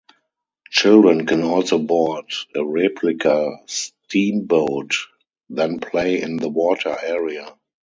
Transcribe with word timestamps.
Children 0.71 1.27
can 1.27 1.43
also 1.43 1.77
board 1.77 2.25
a 2.55 2.65
replica 2.65 3.59
steam 3.67 4.47
boat, 4.47 4.95
then 5.49 5.79
play 5.79 6.19
in 6.19 6.37
the 6.37 6.49
water 6.49 6.97
area. 6.99 7.55